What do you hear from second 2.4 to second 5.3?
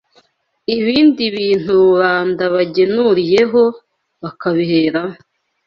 bagenuriyeho bakabiheraho